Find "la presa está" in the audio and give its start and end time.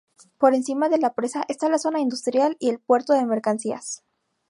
0.97-1.69